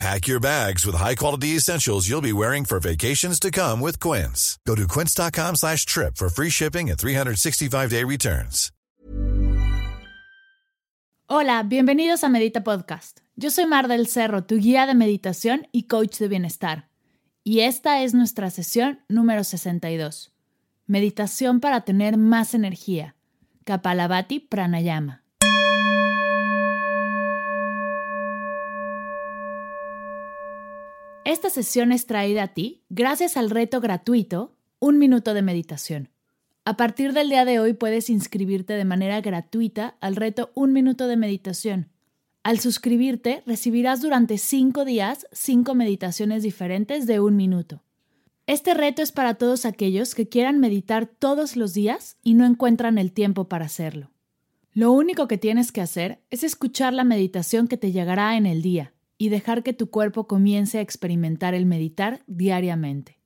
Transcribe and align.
Pack 0.00 0.26
your 0.26 0.40
bags 0.40 0.84
with 0.84 0.96
high-quality 0.96 1.56
essentials 1.56 2.08
you'll 2.08 2.20
be 2.20 2.32
wearing 2.32 2.64
for 2.64 2.80
vacations 2.80 3.38
to 3.40 3.50
come 3.50 3.80
with 3.80 3.98
Quince. 4.00 4.58
Go 4.66 4.74
to 4.74 4.86
quince.com 4.86 5.56
slash 5.56 5.86
trip 5.86 6.16
for 6.16 6.28
free 6.28 6.50
shipping 6.50 6.90
and 6.90 6.98
365-day 6.98 8.04
returns. 8.04 8.70
Hola, 11.26 11.62
bienvenidos 11.62 12.22
a 12.22 12.28
Medita 12.28 12.62
Podcast. 12.62 13.20
Yo 13.34 13.50
soy 13.50 13.64
Mar 13.66 13.88
del 13.88 14.06
Cerro, 14.06 14.44
tu 14.44 14.56
guía 14.58 14.86
de 14.86 14.94
meditación 14.94 15.66
y 15.72 15.84
coach 15.84 16.18
de 16.18 16.28
bienestar. 16.28 16.90
Y 17.42 17.60
esta 17.60 18.02
es 18.02 18.12
nuestra 18.12 18.50
sesión 18.50 19.00
número 19.08 19.42
62. 19.42 20.32
Meditación 20.86 21.60
para 21.60 21.80
tener 21.80 22.18
más 22.18 22.52
energía. 22.52 23.16
Kapalabhati 23.64 24.40
Pranayama. 24.40 25.23
Esta 31.34 31.50
sesión 31.50 31.90
es 31.90 32.06
traída 32.06 32.44
a 32.44 32.54
ti 32.54 32.84
gracias 32.90 33.36
al 33.36 33.50
reto 33.50 33.80
gratuito 33.80 34.54
Un 34.78 34.98
Minuto 34.98 35.34
de 35.34 35.42
Meditación. 35.42 36.10
A 36.64 36.76
partir 36.76 37.12
del 37.12 37.28
día 37.28 37.44
de 37.44 37.58
hoy 37.58 37.72
puedes 37.72 38.08
inscribirte 38.08 38.74
de 38.74 38.84
manera 38.84 39.20
gratuita 39.20 39.96
al 40.00 40.14
reto 40.14 40.52
Un 40.54 40.72
Minuto 40.72 41.08
de 41.08 41.16
Meditación. 41.16 41.88
Al 42.44 42.60
suscribirte 42.60 43.42
recibirás 43.46 44.00
durante 44.00 44.38
cinco 44.38 44.84
días 44.84 45.26
cinco 45.32 45.74
meditaciones 45.74 46.44
diferentes 46.44 47.04
de 47.08 47.18
un 47.18 47.34
minuto. 47.34 47.82
Este 48.46 48.72
reto 48.72 49.02
es 49.02 49.10
para 49.10 49.34
todos 49.34 49.66
aquellos 49.66 50.14
que 50.14 50.28
quieran 50.28 50.60
meditar 50.60 51.06
todos 51.06 51.56
los 51.56 51.74
días 51.74 52.16
y 52.22 52.34
no 52.34 52.46
encuentran 52.46 52.96
el 52.96 53.10
tiempo 53.10 53.48
para 53.48 53.64
hacerlo. 53.64 54.12
Lo 54.72 54.92
único 54.92 55.26
que 55.26 55.36
tienes 55.36 55.72
que 55.72 55.80
hacer 55.80 56.20
es 56.30 56.44
escuchar 56.44 56.92
la 56.92 57.02
meditación 57.02 57.66
que 57.66 57.76
te 57.76 57.90
llegará 57.90 58.36
en 58.36 58.46
el 58.46 58.62
día 58.62 58.93
y 59.18 59.28
dejar 59.28 59.62
que 59.62 59.72
tu 59.72 59.90
cuerpo 59.90 60.26
comience 60.26 60.78
a 60.78 60.80
experimentar 60.80 61.54
el 61.54 61.66
meditar 61.66 62.22
diariamente. 62.26 63.18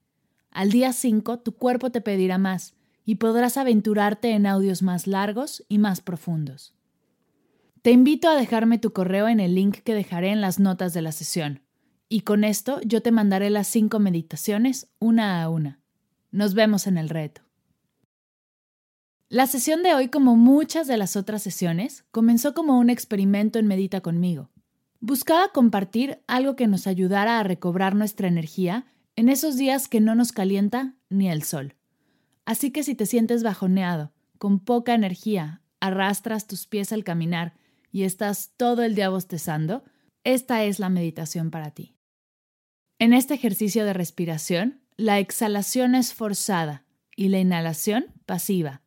Al 0.51 0.71
día 0.71 0.93
5 0.93 1.41
tu 1.41 1.57
cuerpo 1.57 1.91
te 1.91 2.01
pedirá 2.01 2.39
más 2.39 2.75
y 3.05 3.17
podrás 3.17 3.57
aventurarte 3.57 4.33
en 4.33 4.47
audios 4.47 4.83
más 4.83 5.07
largos 5.07 5.65
y 5.69 5.79
más 5.79 6.01
profundos. 6.01 6.75
Te 7.83 7.91
invito 7.91 8.29
a 8.29 8.37
dejarme 8.37 8.79
tu 8.79 8.93
correo 8.93 9.29
en 9.29 9.41
el 9.41 9.55
link 9.55 9.79
que 9.79 9.95
dejaré 9.95 10.31
en 10.31 10.41
las 10.41 10.59
notas 10.59 10.93
de 10.93 11.03
la 11.03 11.13
sesión, 11.13 11.63
y 12.09 12.23
con 12.23 12.45
esto 12.45 12.81
yo 12.83 13.03
te 13.03 13.13
mandaré 13.13 13.51
las 13.51 13.69
cinco 13.69 13.99
meditaciones 13.99 14.89
una 14.99 15.43
a 15.43 15.49
una. 15.49 15.81
Nos 16.31 16.55
vemos 16.55 16.87
en 16.87 16.99
el 16.99 17.09
reto. 17.09 17.43
La 19.31 19.47
sesión 19.47 19.83
de 19.83 19.95
hoy, 19.95 20.09
como 20.09 20.37
muchas 20.37 20.87
de 20.87 20.97
las 20.97 21.15
otras 21.15 21.43
sesiones, 21.43 22.05
comenzó 22.11 22.55
como 22.55 22.79
un 22.79 22.89
experimento 22.91 23.59
en 23.59 23.67
Medita 23.67 24.01
conmigo. 24.01 24.51
Buscaba 25.01 25.53
compartir 25.53 26.23
algo 26.27 26.57
que 26.57 26.67
nos 26.67 26.87
ayudara 26.87 27.39
a 27.39 27.45
recobrar 27.45 27.95
nuestra 27.95 28.27
energía 28.27 28.87
en 29.15 29.29
esos 29.29 29.57
días 29.57 29.89
que 29.89 30.01
no 30.01 30.15
nos 30.15 30.33
calienta 30.33 30.95
ni 31.09 31.31
el 31.31 31.43
sol. 31.43 31.75
Así 32.45 32.71
que 32.71 32.83
si 32.83 32.95
te 32.95 33.07
sientes 33.07 33.43
bajoneado, 33.43 34.13
con 34.39 34.59
poca 34.59 34.95
energía, 34.95 35.63
arrastras 35.81 36.47
tus 36.47 36.67
pies 36.67 36.93
al 36.93 37.05
caminar 37.05 37.55
y 37.93 38.03
estás 38.03 38.53
todo 38.57 38.83
el 38.83 38.95
día 38.95 39.09
bostezando, 39.09 39.85
esta 40.25 40.65
es 40.65 40.79
la 40.79 40.89
meditación 40.89 41.51
para 41.51 41.71
ti. 41.71 41.95
En 42.99 43.13
este 43.13 43.35
ejercicio 43.35 43.85
de 43.85 43.93
respiración, 43.93 44.81
la 44.97 45.21
exhalación 45.21 45.95
es 45.95 46.13
forzada 46.13 46.85
y 47.15 47.29
la 47.29 47.39
inhalación 47.39 48.07
pasiva. 48.27 48.83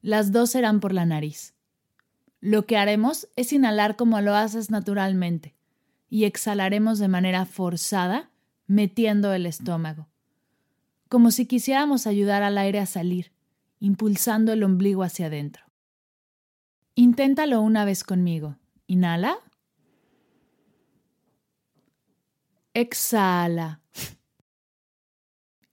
Las 0.00 0.32
dos 0.32 0.50
serán 0.50 0.80
por 0.80 0.92
la 0.92 1.04
nariz. 1.04 1.53
Lo 2.44 2.66
que 2.66 2.76
haremos 2.76 3.26
es 3.36 3.54
inhalar 3.54 3.96
como 3.96 4.20
lo 4.20 4.34
haces 4.34 4.70
naturalmente 4.70 5.54
y 6.10 6.24
exhalaremos 6.24 6.98
de 6.98 7.08
manera 7.08 7.46
forzada, 7.46 8.28
metiendo 8.66 9.32
el 9.32 9.46
estómago, 9.46 10.08
como 11.08 11.30
si 11.30 11.46
quisiéramos 11.46 12.06
ayudar 12.06 12.42
al 12.42 12.58
aire 12.58 12.80
a 12.80 12.84
salir, 12.84 13.32
impulsando 13.80 14.52
el 14.52 14.62
ombligo 14.62 15.02
hacia 15.02 15.28
adentro. 15.28 15.64
Inténtalo 16.94 17.62
una 17.62 17.86
vez 17.86 18.04
conmigo. 18.04 18.58
Inhala. 18.88 19.38
Exhala. 22.74 23.80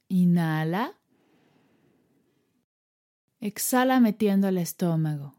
Inhala. 0.08 0.94
Exhala 3.42 4.00
metiendo 4.00 4.48
el 4.48 4.58
estómago. 4.58 5.36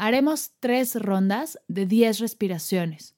Haremos 0.00 0.52
tres 0.60 0.94
rondas 0.94 1.58
de 1.66 1.84
10 1.84 2.20
respiraciones. 2.20 3.16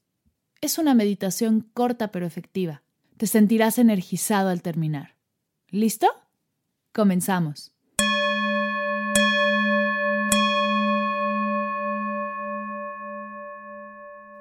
Es 0.63 0.79
una 0.79 0.95
meditación 0.95 1.69
corta 1.75 2.11
pero 2.11 2.25
efectiva. 2.25 2.83
Te 3.19 3.27
sentirás 3.27 3.79
energizado 3.79 4.49
al 4.49 4.63
terminar. 4.63 5.15
¿Listo? 5.69 6.07
Comenzamos. 6.95 7.75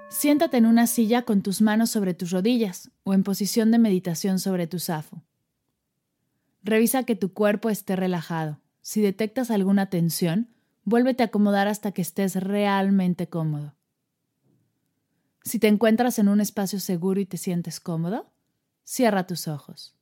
Siéntate 0.08 0.56
en 0.56 0.66
una 0.66 0.88
silla 0.88 1.24
con 1.24 1.42
tus 1.42 1.62
manos 1.62 1.92
sobre 1.92 2.14
tus 2.14 2.32
rodillas 2.32 2.90
o 3.04 3.14
en 3.14 3.24
posición 3.24 3.70
de 3.70 3.80
meditación 3.80 4.40
sobre 4.40 4.66
tu 4.66 4.80
zafo. 4.80 5.24
Revisa 6.64 7.04
que 7.04 7.18
tu 7.18 7.34
cuerpo 7.34 7.70
esté 7.70 7.98
relajado. 7.98 8.62
Si 8.80 9.02
detectas 9.02 9.52
alguna 9.52 9.90
tensión, 9.90 10.48
Vuélvete 10.90 11.22
a 11.22 11.28
acomodar 11.28 11.68
hasta 11.68 11.92
que 11.92 12.02
estés 12.02 12.34
realmente 12.34 13.30
cómodo. 13.30 13.76
Si 15.44 15.60
te 15.60 15.68
encuentras 15.68 16.18
en 16.18 16.28
un 16.28 16.42
espacio 16.42 16.80
seguro 16.80 17.20
y 17.20 17.28
te 17.28 17.38
sientes 17.38 17.80
cómodo, 17.80 18.34
cierra 18.86 19.28
tus 19.28 19.48
ojos. 19.48 19.96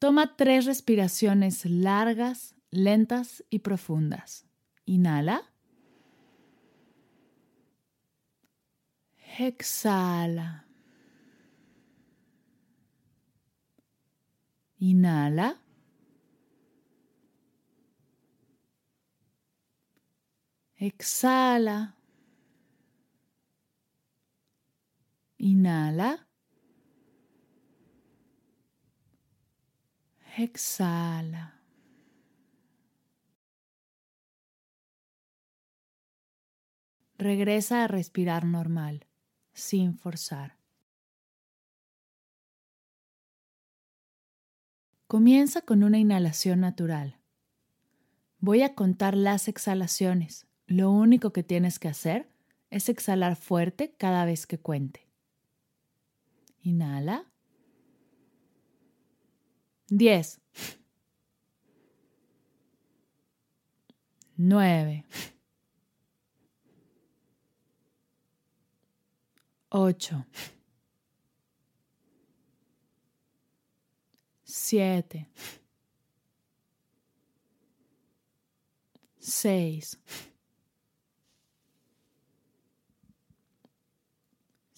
Toma 0.00 0.34
tres 0.34 0.66
respiraciones 0.66 1.64
largas, 1.64 2.56
lentas 2.72 3.44
y 3.50 3.60
profundas. 3.60 4.46
Inhala. 4.84 5.42
Exhala. 9.38 10.66
Inhala. 14.78 15.60
Exhala. 20.80 21.94
Inhala. 25.36 26.26
Exhala. 30.38 31.60
Regresa 37.18 37.84
a 37.84 37.86
respirar 37.86 38.46
normal, 38.46 39.06
sin 39.52 39.98
forzar. 39.98 40.56
Comienza 45.06 45.60
con 45.60 45.82
una 45.82 45.98
inhalación 45.98 46.60
natural. 46.60 47.18
Voy 48.38 48.62
a 48.62 48.74
contar 48.74 49.14
las 49.14 49.46
exhalaciones. 49.46 50.49
Lo 50.70 50.92
único 50.92 51.32
que 51.32 51.42
tienes 51.42 51.80
que 51.80 51.88
hacer 51.88 52.28
es 52.70 52.88
exhalar 52.88 53.34
fuerte 53.34 53.92
cada 53.98 54.24
vez 54.24 54.46
que 54.46 54.60
cuente. 54.60 55.04
Inhala. 56.62 57.26
10. 59.88 60.40
9. 64.36 65.04
8. 69.70 70.26
7. 74.44 75.28
6. 79.18 79.98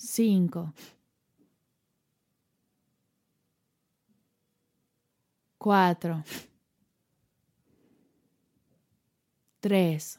cinco, 0.03 0.75
cuatro, 5.59 6.25
tres, 9.61 10.19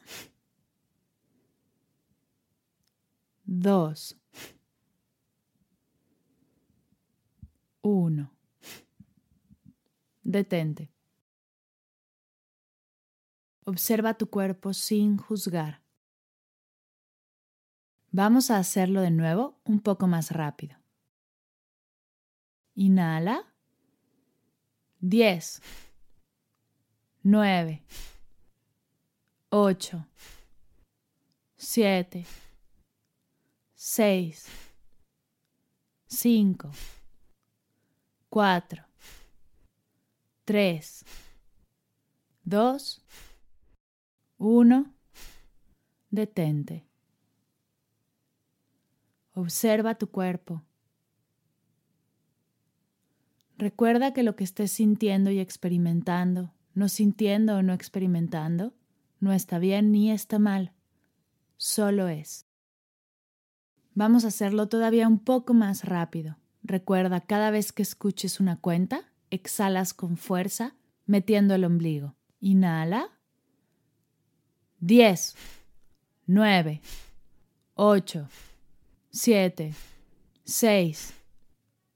dos, 3.44 4.16
uno. 7.82 8.30
Detente. 10.22 10.90
Observa 13.66 14.14
tu 14.14 14.30
cuerpo 14.30 14.72
sin 14.72 15.18
juzgar. 15.18 15.83
Vamos 18.16 18.52
a 18.52 18.58
hacerlo 18.58 19.00
de 19.00 19.10
nuevo 19.10 19.58
un 19.64 19.80
poco 19.80 20.06
más 20.06 20.30
rápido. 20.30 20.76
Inhala. 22.76 23.52
10, 25.00 25.60
9, 27.24 27.82
8, 29.50 30.06
7, 31.56 32.24
6, 33.74 34.46
5, 36.06 36.70
4, 38.30 38.84
3, 40.44 41.04
2, 42.44 43.04
1. 44.38 44.94
Detente. 46.10 46.93
Observa 49.34 49.96
tu 49.96 50.08
cuerpo. 50.10 50.62
Recuerda 53.58 54.12
que 54.12 54.22
lo 54.22 54.36
que 54.36 54.44
estés 54.44 54.72
sintiendo 54.72 55.30
y 55.30 55.38
experimentando, 55.38 56.52
no 56.74 56.88
sintiendo 56.88 57.56
o 57.56 57.62
no 57.62 57.72
experimentando, 57.72 58.74
no 59.20 59.32
está 59.32 59.58
bien 59.58 59.92
ni 59.92 60.10
está 60.10 60.38
mal, 60.38 60.72
solo 61.56 62.08
es. 62.08 62.46
Vamos 63.94 64.24
a 64.24 64.28
hacerlo 64.28 64.68
todavía 64.68 65.06
un 65.06 65.18
poco 65.18 65.54
más 65.54 65.84
rápido. 65.84 66.36
Recuerda, 66.62 67.20
cada 67.20 67.50
vez 67.50 67.72
que 67.72 67.82
escuches 67.82 68.40
una 68.40 68.56
cuenta, 68.60 69.12
exhalas 69.30 69.94
con 69.94 70.16
fuerza, 70.16 70.74
metiendo 71.06 71.54
el 71.54 71.64
ombligo. 71.64 72.16
Inhala. 72.40 73.10
10, 74.80 75.36
9, 76.26 76.80
8, 77.74 78.28
7, 79.14 79.72
6, 80.44 81.14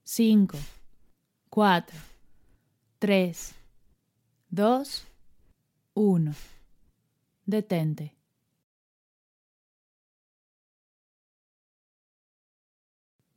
5, 0.03 0.57
4, 1.49 1.97
3, 2.97 3.55
2, 4.49 5.07
1. 5.95 6.35
Detente. 7.45 8.15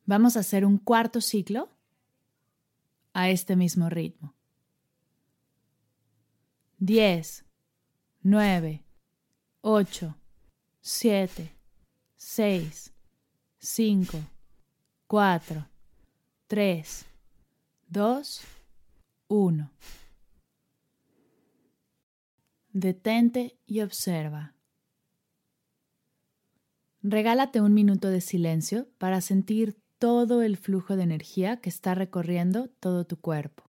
Vamos 0.06 0.36
a 0.36 0.40
hacer 0.40 0.64
un 0.64 0.78
cuarto 0.78 1.20
ciclo 1.20 1.68
a 3.12 3.30
este 3.30 3.56
mismo 3.56 3.88
ritmo. 3.88 4.32
10, 6.78 7.44
9, 8.22 8.84
8, 9.60 10.16
7, 10.80 11.56
6, 12.14 12.91
5, 13.64 14.18
4, 15.06 15.68
3, 16.48 17.06
2, 17.86 18.40
1. 19.28 19.70
Detente 22.72 23.56
y 23.64 23.82
observa. 23.82 24.56
Regálate 27.02 27.60
un 27.60 27.72
minuto 27.72 28.08
de 28.08 28.20
silencio 28.20 28.88
para 28.98 29.20
sentir 29.20 29.80
todo 30.00 30.42
el 30.42 30.56
flujo 30.56 30.96
de 30.96 31.04
energía 31.04 31.58
que 31.58 31.68
está 31.68 31.94
recorriendo 31.94 32.68
todo 32.80 33.04
tu 33.04 33.20
cuerpo. 33.20 33.71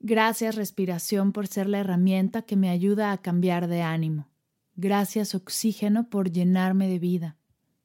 Gracias 0.00 0.54
respiración 0.54 1.32
por 1.32 1.48
ser 1.48 1.68
la 1.68 1.80
herramienta 1.80 2.42
que 2.42 2.56
me 2.56 2.70
ayuda 2.70 3.10
a 3.12 3.18
cambiar 3.18 3.66
de 3.66 3.82
ánimo. 3.82 4.28
Gracias 4.76 5.34
oxígeno 5.34 6.08
por 6.08 6.30
llenarme 6.30 6.88
de 6.88 7.00
vida. 7.00 7.36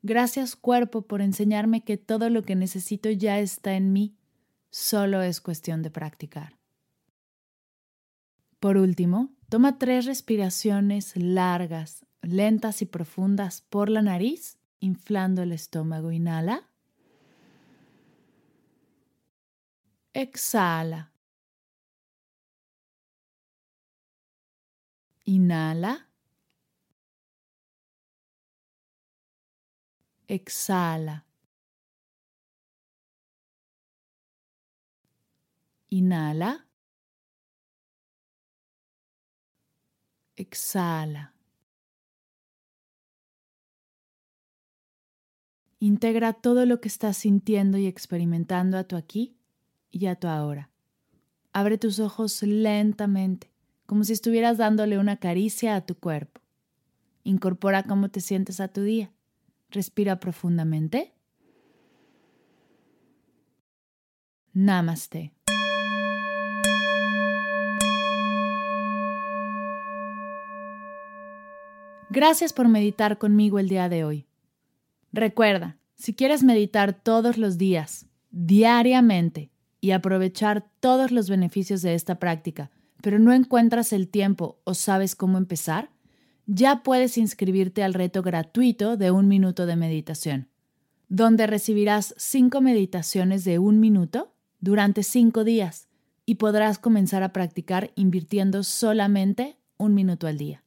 Gracias 0.04 0.56
cuerpo 0.56 1.04
por 1.08 1.22
enseñarme 1.22 1.84
que 1.84 1.98
todo 1.98 2.30
lo 2.30 2.44
que 2.44 2.56
necesito 2.56 3.10
ya 3.10 3.40
está 3.40 3.74
en 3.74 3.94
mí, 3.94 4.16
solo 4.70 5.22
es 5.22 5.42
cuestión 5.42 5.82
de 5.82 5.90
practicar. 5.90 6.60
Por 8.60 8.78
último, 8.78 9.34
toma 9.50 9.80
tres 9.80 10.06
respiraciones 10.06 11.16
largas, 11.16 12.06
lentas 12.22 12.82
y 12.82 12.86
profundas 12.86 13.62
por 13.62 13.90
la 13.90 14.02
nariz, 14.02 14.60
inflando 14.80 15.42
el 15.42 15.52
estómago. 15.52 16.12
Inhala. 16.12 16.70
Exhala. 20.14 21.13
Inhala. 25.26 26.10
Exhala. 30.28 31.26
Inhala. 35.90 36.68
Exhala. 40.36 41.34
Integra 45.80 46.34
todo 46.34 46.66
lo 46.66 46.82
que 46.82 46.88
estás 46.88 47.18
sintiendo 47.18 47.78
y 47.78 47.88
experimentando 47.88 48.78
a 48.78 48.86
tu 48.86 48.96
aquí 48.96 49.38
y 49.92 50.08
a 50.08 50.16
tu 50.16 50.28
ahora. 50.28 50.70
Abre 51.52 51.78
tus 51.78 52.00
ojos 52.00 52.42
lentamente 52.42 53.53
como 53.86 54.04
si 54.04 54.14
estuvieras 54.14 54.58
dándole 54.58 54.98
una 54.98 55.18
caricia 55.18 55.76
a 55.76 55.86
tu 55.86 55.96
cuerpo. 55.96 56.42
Incorpora 57.24 57.84
cómo 57.84 58.10
te 58.10 58.22
sientes 58.22 58.60
a 58.60 58.68
tu 58.68 58.82
día. 58.82 59.12
Respira 59.70 60.20
profundamente. 60.20 61.14
Namaste. 64.54 65.34
Gracias 72.10 72.54
por 72.54 72.68
meditar 72.68 73.18
conmigo 73.18 73.58
el 73.58 73.70
día 73.70 73.90
de 73.90 74.04
hoy. 74.04 74.28
Recuerda, 75.12 75.78
si 75.96 76.14
quieres 76.14 76.44
meditar 76.44 76.94
todos 76.94 77.40
los 77.40 77.58
días, 77.58 78.06
diariamente, 78.30 79.50
y 79.84 79.92
aprovechar 79.92 80.70
todos 80.80 81.12
los 81.12 81.28
beneficios 81.28 81.82
de 81.82 81.94
esta 81.94 82.20
práctica, 82.20 82.72
pero 83.04 83.20
no 83.20 83.34
encuentras 83.34 83.92
el 83.92 84.08
tiempo 84.08 84.62
o 84.64 84.74
sabes 84.74 85.14
cómo 85.14 85.38
empezar, 85.38 85.90
ya 86.46 86.84
puedes 86.84 87.18
inscribirte 87.18 87.84
al 87.84 87.94
reto 87.94 88.22
gratuito 88.22 88.96
de 88.96 89.12
un 89.12 89.28
minuto 89.28 89.66
de 89.66 89.76
meditación, 89.76 90.48
donde 91.10 91.46
recibirás 91.46 92.16
cinco 92.18 92.62
meditaciones 92.62 93.44
de 93.44 93.60
un 93.60 93.82
minuto 93.82 94.34
durante 94.62 95.04
cinco 95.04 95.44
días 95.44 95.90
y 96.26 96.36
podrás 96.36 96.80
comenzar 96.80 97.24
a 97.24 97.34
practicar 97.34 97.92
invirtiendo 97.96 98.64
solamente 98.64 99.58
un 99.76 99.96
minuto 99.96 100.26
al 100.26 100.38
día. 100.38 100.64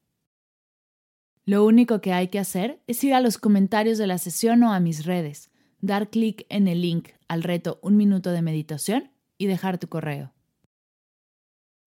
Lo 1.46 1.64
único 1.64 2.02
que 2.02 2.12
hay 2.12 2.28
que 2.28 2.38
hacer 2.38 2.82
es 2.86 3.02
ir 3.02 3.14
a 3.14 3.22
los 3.22 3.38
comentarios 3.38 3.96
de 3.96 4.08
la 4.08 4.18
sesión 4.18 4.62
o 4.62 4.74
a 4.74 4.80
mis 4.80 5.06
redes, 5.06 5.48
dar 5.80 6.10
clic 6.10 6.44
en 6.50 6.68
el 6.68 6.82
link 6.82 7.08
al 7.28 7.42
reto 7.42 7.78
Un 7.80 7.96
Minuto 7.96 8.30
de 8.30 8.42
Meditación 8.42 9.10
y 9.38 9.46
dejar 9.46 9.78
tu 9.78 9.88
correo. 9.88 10.35